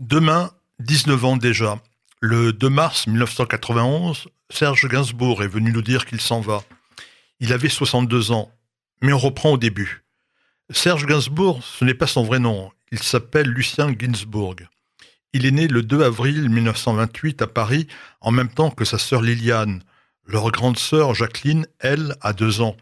Demain, 0.00 0.50
19 0.80 1.24
ans 1.24 1.36
déjà. 1.36 1.80
Le 2.20 2.52
2 2.52 2.68
mars 2.68 3.06
1991, 3.06 4.26
Serge 4.50 4.88
Gainsbourg 4.88 5.44
est 5.44 5.48
venu 5.48 5.70
nous 5.70 5.82
dire 5.82 6.04
qu'il 6.04 6.20
s'en 6.20 6.40
va. 6.40 6.64
Il 7.38 7.52
avait 7.52 7.68
62 7.68 8.32
ans. 8.32 8.50
Mais 9.02 9.12
on 9.12 9.18
reprend 9.18 9.52
au 9.52 9.56
début. 9.56 10.02
Serge 10.70 11.06
Gainsbourg, 11.06 11.62
ce 11.62 11.84
n'est 11.84 11.94
pas 11.94 12.08
son 12.08 12.24
vrai 12.24 12.40
nom. 12.40 12.72
Il 12.90 12.98
s'appelle 12.98 13.46
Lucien 13.46 13.92
Gainsbourg. 13.92 14.56
Il 15.32 15.46
est 15.46 15.52
né 15.52 15.68
le 15.68 15.82
2 15.82 16.02
avril 16.02 16.48
1928 16.48 17.42
à 17.42 17.46
Paris, 17.46 17.86
en 18.20 18.32
même 18.32 18.48
temps 18.48 18.72
que 18.72 18.84
sa 18.84 18.98
sœur 18.98 19.22
Liliane. 19.22 19.84
Leur 20.26 20.50
grande 20.50 20.78
sœur 20.78 21.14
Jacqueline, 21.14 21.68
elle, 21.78 22.16
a 22.20 22.32
deux 22.32 22.62
ans. 22.62 22.76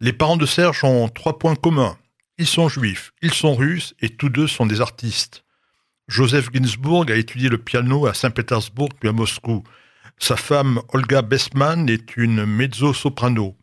Les 0.00 0.14
parents 0.14 0.38
de 0.38 0.46
Serge 0.46 0.84
ont 0.84 1.10
trois 1.10 1.38
points 1.38 1.54
communs. 1.54 1.98
Ils 2.38 2.46
sont 2.46 2.70
juifs, 2.70 3.12
ils 3.20 3.34
sont 3.34 3.54
russes 3.54 3.94
et 4.00 4.08
tous 4.08 4.30
deux 4.30 4.46
sont 4.46 4.64
des 4.64 4.80
artistes. 4.80 5.42
Joseph 6.08 6.50
Ginsburg 6.52 7.10
a 7.10 7.16
étudié 7.16 7.48
le 7.48 7.58
piano 7.58 8.06
à 8.06 8.14
Saint-Pétersbourg 8.14 8.90
puis 8.98 9.08
à 9.08 9.12
Moscou. 9.12 9.64
Sa 10.18 10.36
femme 10.36 10.80
Olga 10.92 11.20
Bestman 11.20 11.88
est 11.88 12.16
une 12.16 12.46
mezzo-soprano. 12.46 13.56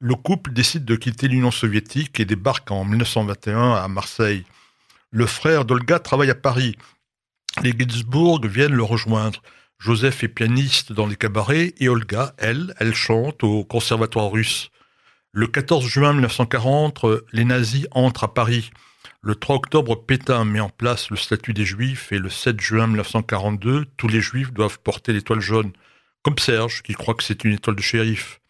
Le 0.00 0.14
couple 0.14 0.52
décide 0.52 0.86
de 0.86 0.96
quitter 0.96 1.28
l'Union 1.28 1.50
soviétique 1.50 2.18
et 2.20 2.24
débarque 2.24 2.70
en 2.70 2.84
1921 2.84 3.74
à 3.74 3.86
Marseille. 3.88 4.44
Le 5.10 5.26
frère 5.26 5.66
d'Olga 5.66 5.98
travaille 5.98 6.30
à 6.30 6.34
Paris. 6.34 6.76
Les 7.62 7.74
Ginsburg 7.78 8.46
viennent 8.46 8.74
le 8.74 8.82
rejoindre. 8.82 9.42
Joseph 9.78 10.24
est 10.24 10.28
pianiste 10.28 10.92
dans 10.92 11.06
les 11.06 11.16
cabarets 11.16 11.74
et 11.78 11.88
Olga, 11.90 12.34
elle, 12.38 12.74
elle 12.78 12.94
chante 12.94 13.44
au 13.44 13.64
conservatoire 13.64 14.30
russe. 14.30 14.70
Le 15.32 15.46
14 15.46 15.86
juin 15.86 16.12
1940, 16.14 17.04
les 17.32 17.44
nazis 17.44 17.86
entrent 17.90 18.24
à 18.24 18.32
Paris. 18.32 18.70
Le 19.26 19.34
3 19.34 19.56
octobre, 19.56 19.96
Pétain 19.96 20.44
met 20.44 20.60
en 20.60 20.68
place 20.68 21.08
le 21.08 21.16
statut 21.16 21.54
des 21.54 21.64
Juifs 21.64 22.12
et 22.12 22.18
le 22.18 22.28
7 22.28 22.60
juin 22.60 22.86
1942, 22.88 23.86
tous 23.96 24.06
les 24.06 24.20
Juifs 24.20 24.52
doivent 24.52 24.78
porter 24.80 25.14
l'étoile 25.14 25.40
jaune, 25.40 25.72
comme 26.22 26.38
Serge, 26.38 26.82
qui 26.82 26.92
croit 26.92 27.14
que 27.14 27.22
c'est 27.22 27.42
une 27.42 27.54
étoile 27.54 27.76
de 27.76 27.80
shérif. 27.80 28.42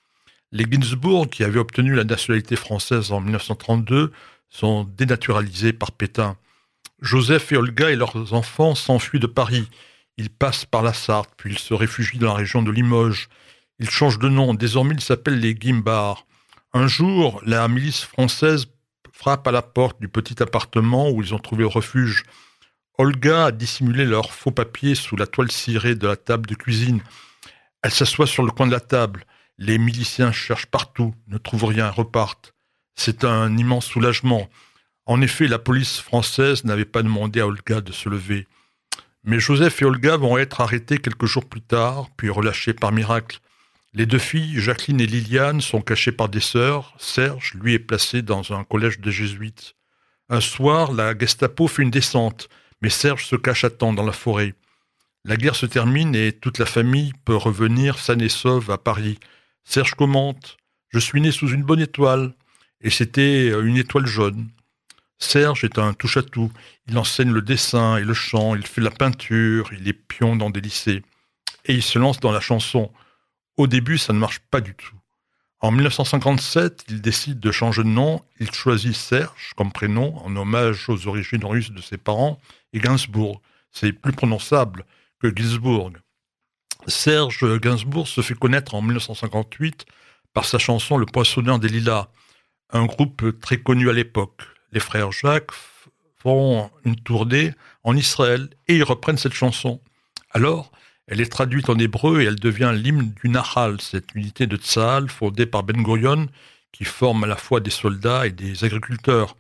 Les 0.51 0.65
Ginsburg, 0.69 1.29
qui 1.29 1.45
avaient 1.45 1.61
obtenu 1.61 1.95
la 1.95 2.03
nationalité 2.03 2.57
française 2.57 3.13
en 3.13 3.21
1932, 3.21 4.11
sont 4.49 4.83
dénaturalisés 4.83 5.73
par 5.73 5.93
Pétain. 5.93 6.37
Joseph 7.01 7.53
et 7.53 7.57
Olga 7.57 7.93
et 7.93 7.97
leurs 7.97 8.35
enfants 8.35 8.75
s'enfuient 8.75 9.21
de 9.21 9.29
Paris. 9.29 9.69
Ils 10.17 10.29
passent 10.29 10.65
par 10.65 10.83
la 10.83 10.93
Sarthe, 10.93 11.31
puis 11.37 11.53
ils 11.53 11.59
se 11.61 11.73
réfugient 11.73 12.19
dans 12.19 12.33
la 12.33 12.35
région 12.35 12.65
de 12.65 12.73
Limoges. 12.73 13.29
Ils 13.79 13.91
changent 13.91 14.19
de 14.19 14.29
nom. 14.29 14.55
Désormais, 14.55 14.95
ils 14.95 15.01
s'appellent 15.01 15.39
les 15.39 15.57
Gimbars. 15.57 16.27
Un 16.73 16.89
jour, 16.89 17.41
la 17.47 17.69
milice 17.69 18.03
française 18.03 18.67
frappent 19.15 19.47
à 19.47 19.53
la 19.53 19.63
porte 19.63 20.01
du 20.01 20.09
petit 20.09 20.43
appartement 20.43 21.09
où 21.09 21.23
ils 21.23 21.35
ont 21.35 21.39
trouvé 21.39 21.65
refuge. 21.65 22.25
Olga 22.99 23.47
a 23.47 23.53
dissimulé 23.53 24.05
leurs 24.05 24.33
faux 24.33 24.51
papiers 24.51 24.97
sous 24.97 25.17
la 25.17 25.27
toile 25.27 25.53
cirée 25.53 25.95
de 25.95 26.09
la 26.09 26.17
table 26.17 26.47
de 26.47 26.55
cuisine. 26.57 27.01
Elle 27.83 27.93
s'assoit 27.93 28.27
sur 28.27 28.43
le 28.43 28.51
coin 28.51 28.67
de 28.67 28.73
la 28.73 28.81
table. 28.81 29.25
Les 29.57 29.79
miliciens 29.79 30.33
cherchent 30.33 30.67
partout, 30.67 31.15
ne 31.29 31.39
trouvent 31.39 31.67
rien, 31.67 31.91
repartent. 31.91 32.55
C'est 32.97 33.25
un 33.25 33.57
immense 33.57 33.87
soulagement. 33.87 34.49
En 35.07 35.21
effet, 35.21 35.47
la 35.47 35.61
police 35.61 36.01
française 36.01 36.65
n'avait 36.65 36.85
pas 36.85 37.03
demandé 37.03 37.41
à 37.41 37.47
Olga 37.47 37.81
de 37.81 37.93
se 37.93 38.09
lever. 38.09 38.49
Mais 39.23 39.39
Joseph 39.39 39.81
et 39.81 39.85
Olga 39.85 40.17
vont 40.17 40.39
être 40.39 40.61
arrêtés 40.61 40.99
quelques 40.99 41.27
jours 41.27 41.49
plus 41.49 41.63
tard, 41.63 42.09
puis 42.17 42.31
relâchés 42.31 42.75
par 42.75 42.91
miracle. 42.91 43.39
Les 43.97 44.07
deux 44.07 44.19
filles, 44.19 44.59
Jacqueline 44.59 45.01
et 45.01 45.07
Liliane, 45.07 45.61
sont 45.61 45.81
cachées 45.81 46.11
par 46.11 46.29
des 46.29 46.41
sœurs. 46.41 46.97
Serge, 46.99 47.55
lui, 47.55 47.75
est 47.75 47.79
placé 47.79 48.23
dans 48.23 48.53
un 48.53 48.65
collège 48.65 48.99
de 48.99 49.09
jésuites. 49.13 49.77
Un 50.29 50.41
soir, 50.41 50.91
la 50.93 51.17
Gestapo 51.17 51.69
fait 51.69 51.83
une 51.83 51.93
descente, 51.93 52.49
mais 52.83 52.91
Serge 52.91 53.25
se 53.25 53.37
cache 53.37 53.63
à 53.63 53.71
temps 53.71 53.93
dans 53.93 54.05
la 54.05 54.11
forêt. 54.11 54.55
La 55.25 55.37
guerre 55.37 55.55
se 55.55 55.67
termine 55.67 56.17
et 56.17 56.33
toute 56.33 56.59
la 56.59 56.67
famille 56.67 57.13
peut 57.25 57.37
revenir 57.37 58.01
saine 58.01 58.21
et 58.21 58.29
sauve 58.29 58.73
à 58.73 58.79
Paris. 58.79 59.21
Serge 59.63 59.95
commente 59.95 60.57
Je 60.89 60.99
suis 60.99 61.21
né 61.21 61.31
sous 61.31 61.49
une 61.49 61.63
bonne 61.63 61.81
étoile, 61.81 62.35
et 62.81 62.91
c'était 62.91 63.51
une 63.51 63.77
étoile 63.77 64.07
jaune. 64.07 64.49
Serge 65.21 65.63
est 65.63 65.79
un 65.79 65.95
touche-à-tout. 65.95 66.51
Il 66.89 66.99
enseigne 66.99 67.31
le 67.31 67.43
dessin 67.43 67.97
et 67.99 68.05
le 68.05 68.13
chant, 68.13 68.57
il 68.57 68.67
fait 68.67 68.81
la 68.81 68.91
peinture, 68.91 69.71
il 69.73 69.87
est 69.87 69.93
pion 69.93 70.35
dans 70.35 70.51
des 70.51 70.61
lycées. 70.61 71.03
Et 71.65 71.75
il 71.75 71.83
se 71.83 72.01
lance 72.01 72.19
dans 72.19 72.33
la 72.33 72.41
chanson. 72.41 72.91
Au 73.57 73.67
début, 73.67 73.99
ça 73.99 74.13
ne 74.13 74.19
marche 74.19 74.41
pas 74.51 74.61
du 74.61 74.75
tout. 74.75 74.97
En 75.61 75.71
1957, 75.71 76.85
il 76.89 77.01
décide 77.01 77.41
de 77.41 77.51
changer 77.51 77.83
de 77.83 77.89
nom. 77.89 78.23
Il 78.39 78.53
choisit 78.53 78.95
Serge 78.95 79.53
comme 79.57 79.73
prénom 79.73 80.17
en 80.19 80.37
hommage 80.37 80.89
aux 80.89 81.07
origines 81.07 81.45
russes 81.45 81.71
de 81.71 81.81
ses 81.81 81.97
parents 81.97 82.39
et 82.73 82.81
Gainsbourg. 82.81 83.41
C'est 83.71 83.93
plus 83.93 84.13
prononçable 84.13 84.85
que 85.21 85.35
Ginsburg. 85.35 85.93
Serge 86.87 87.59
Gainsbourg 87.61 88.09
se 88.09 88.21
fait 88.21 88.35
connaître 88.35 88.75
en 88.75 88.83
1958 88.83 89.87
par 90.35 90.45
sa 90.45 90.59
chanson 90.59 90.99
Le 90.99 91.07
Poissonneur 91.07 91.59
des 91.59 91.69
Lilas, 91.69 92.09
un 92.71 92.85
groupe 92.85 93.41
très 93.41 93.57
connu 93.57 93.89
à 93.89 93.93
l'époque. 93.93 94.43
Les 94.73 94.81
frères 94.81 95.13
Jacques 95.13 95.53
font 96.19 96.71
une 96.85 96.97
tournée 96.97 97.53
en 97.85 97.97
Israël 97.97 98.51
et 98.67 98.77
ils 98.77 98.85
reprennent 98.85 99.17
cette 99.17 99.33
chanson. 99.33 99.81
Alors, 100.31 100.73
elle 101.07 101.21
est 101.21 101.31
traduite 101.31 101.69
en 101.69 101.79
hébreu 101.79 102.23
et 102.23 102.25
elle 102.25 102.41
devient 102.41 102.73
l'hymne 102.75 103.13
du 103.23 103.29
Nahal, 103.29 103.81
cette 103.81 104.15
unité 104.15 104.47
de 104.47 104.57
Tzahal 104.57 105.09
fondée 105.09 105.47
par 105.47 105.63
Ben 105.63 105.83
Gurion 105.83 106.29
qui 106.73 106.85
forme 106.85 107.25
à 107.25 107.27
la 107.27 107.37
fois 107.37 107.61
des 107.61 107.71
soldats 107.71 108.27
et 108.27 108.33
des 108.33 108.65
agriculteurs. 108.65 109.37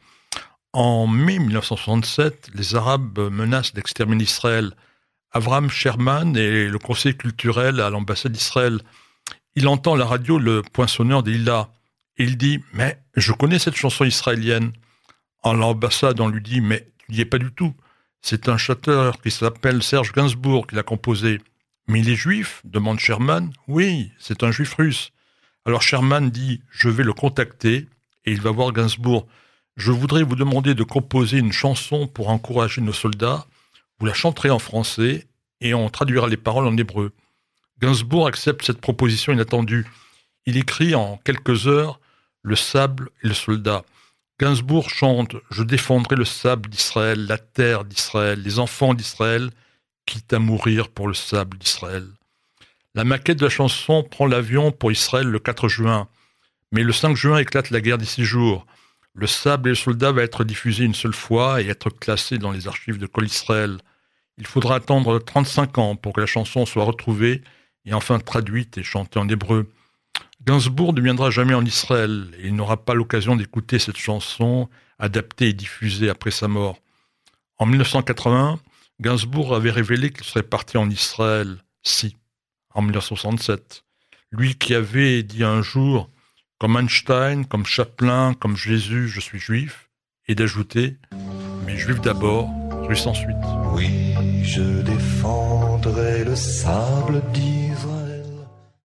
En 0.72 1.06
mai 1.06 1.38
1967, 1.38 2.50
les 2.54 2.74
Arabes 2.74 3.18
menacent 3.30 3.74
d'exterminer 3.74 4.24
Israël. 4.24 4.72
Avram 5.32 5.70
Sherman 5.70 6.36
est 6.36 6.68
le 6.68 6.78
conseiller 6.78 7.16
culturel 7.16 7.80
à 7.80 7.90
l'ambassade 7.90 8.32
d'Israël. 8.32 8.80
Il 9.56 9.66
entend 9.66 9.96
la 9.96 10.04
radio 10.04 10.38
le 10.38 10.62
poinçonneur 10.62 11.22
des 11.22 11.32
Lilas. 11.32 11.70
Il 12.18 12.36
dit 12.36 12.62
Mais 12.72 13.00
je 13.16 13.32
connais 13.32 13.58
cette 13.58 13.76
chanson 13.76 14.04
israélienne. 14.04 14.72
En 15.42 15.54
l'ambassade, 15.54 16.20
on 16.20 16.28
lui 16.28 16.42
dit 16.42 16.60
Mais 16.60 16.86
tu 16.98 17.12
n'y 17.12 17.20
es 17.20 17.24
pas 17.24 17.38
du 17.38 17.52
tout. 17.52 17.74
C'est 18.20 18.48
un 18.48 18.56
chanteur 18.56 19.20
qui 19.20 19.30
s'appelle 19.30 19.82
Serge 19.82 20.12
Gainsbourg 20.12 20.66
qui 20.66 20.76
l'a 20.76 20.82
composé. 20.82 21.40
Mais 21.86 22.00
il 22.00 22.08
est 22.08 22.16
juif 22.16 22.62
demande 22.64 22.98
Sherman. 22.98 23.52
Oui, 23.68 24.10
c'est 24.18 24.42
un 24.42 24.50
juif 24.50 24.74
russe. 24.74 25.12
Alors 25.66 25.82
Sherman 25.82 26.30
dit 26.30 26.62
Je 26.70 26.88
vais 26.88 27.04
le 27.04 27.12
contacter 27.12 27.86
et 28.24 28.32
il 28.32 28.40
va 28.40 28.50
voir 28.50 28.72
Gainsbourg. 28.72 29.26
Je 29.76 29.90
voudrais 29.90 30.22
vous 30.22 30.36
demander 30.36 30.74
de 30.74 30.82
composer 30.82 31.38
une 31.38 31.52
chanson 31.52 32.06
pour 32.06 32.28
encourager 32.28 32.80
nos 32.80 32.92
soldats. 32.92 33.46
Vous 33.98 34.06
la 34.06 34.14
chanterez 34.14 34.50
en 34.50 34.58
français 34.58 35.26
et 35.60 35.74
on 35.74 35.88
traduira 35.90 36.28
les 36.28 36.36
paroles 36.36 36.66
en 36.66 36.76
hébreu. 36.76 37.12
Gainsbourg 37.80 38.26
accepte 38.26 38.64
cette 38.64 38.80
proposition 38.80 39.32
inattendue. 39.32 39.86
Il 40.46 40.56
écrit 40.56 40.94
en 40.94 41.18
quelques 41.24 41.66
heures 41.66 42.00
Le 42.42 42.56
sable 42.56 43.10
et 43.22 43.28
le 43.28 43.34
soldat. 43.34 43.84
Gainsbourg 44.40 44.90
chante 44.90 45.36
Je 45.50 45.62
défendrai 45.62 46.16
le 46.16 46.24
sable 46.24 46.68
d'Israël, 46.68 47.26
la 47.26 47.38
terre 47.38 47.84
d'Israël, 47.84 48.40
les 48.42 48.58
enfants 48.58 48.94
d'Israël 48.94 49.50
quitte 50.06 50.32
à 50.32 50.38
mourir 50.38 50.88
pour 50.88 51.08
le 51.08 51.14
sable 51.14 51.58
d'Israël. 51.58 52.06
La 52.94 53.04
maquette 53.04 53.38
de 53.38 53.44
la 53.44 53.50
chanson 53.50 54.02
prend 54.02 54.26
l'avion 54.26 54.70
pour 54.70 54.92
Israël 54.92 55.26
le 55.26 55.38
4 55.38 55.68
juin, 55.68 56.08
mais 56.70 56.82
le 56.82 56.92
5 56.92 57.16
juin 57.16 57.38
éclate 57.38 57.70
la 57.70 57.80
guerre 57.80 57.98
des 57.98 58.04
six 58.04 58.24
jours. 58.24 58.66
Le 59.14 59.26
sable 59.26 59.68
et 59.68 59.72
le 59.72 59.76
soldat 59.76 60.12
va 60.12 60.22
être 60.22 60.44
diffusé 60.44 60.84
une 60.84 60.94
seule 60.94 61.14
fois 61.14 61.62
et 61.62 61.68
être 61.68 61.90
classé 61.90 62.38
dans 62.38 62.50
les 62.50 62.66
archives 62.66 62.98
de 62.98 63.06
Col 63.06 63.26
Israël. 63.26 63.78
Il 64.38 64.46
faudra 64.46 64.76
attendre 64.76 65.18
35 65.18 65.78
ans 65.78 65.96
pour 65.96 66.12
que 66.12 66.20
la 66.20 66.26
chanson 66.26 66.66
soit 66.66 66.84
retrouvée 66.84 67.42
et 67.84 67.94
enfin 67.94 68.18
traduite 68.18 68.78
et 68.78 68.82
chantée 68.82 69.18
en 69.18 69.28
hébreu. 69.28 69.70
Gainsbourg 70.44 70.92
ne 70.92 71.00
viendra 71.00 71.30
jamais 71.30 71.54
en 71.54 71.64
Israël 71.64 72.30
et 72.38 72.48
il 72.48 72.56
n'aura 72.56 72.76
pas 72.76 72.94
l'occasion 72.94 73.36
d'écouter 73.36 73.78
cette 73.78 73.96
chanson 73.96 74.68
adaptée 74.98 75.48
et 75.48 75.52
diffusée 75.52 76.10
après 76.10 76.30
sa 76.30 76.48
mort. 76.48 76.78
En 77.58 77.66
1980, 77.66 78.58
Gainsbourg 79.00 79.54
avait 79.54 79.70
révélé 79.70 80.10
qu'il 80.10 80.24
serait 80.24 80.42
parti 80.42 80.76
en 80.76 80.88
Israël, 80.88 81.58
si, 81.82 82.16
en 82.74 82.82
1967. 82.82 83.84
Lui 84.30 84.54
qui 84.56 84.74
avait 84.74 85.22
dit 85.22 85.44
un 85.44 85.62
jour, 85.62 86.10
comme 86.58 86.76
Einstein, 86.76 87.44
comme 87.44 87.66
Chaplin, 87.66 88.34
comme 88.34 88.56
Jésus, 88.56 89.08
je 89.08 89.20
suis 89.20 89.38
juif, 89.38 89.90
et 90.26 90.34
d'ajouter, 90.34 90.96
mais 91.66 91.76
juif 91.76 92.00
d'abord, 92.00 92.48
russe 92.88 93.06
ensuite. 93.06 93.36
Oui, 93.72 94.14
je 94.42 94.82
défendrai 94.82 96.24
le 96.24 96.34
sable 96.34 97.22
dit 97.32 97.63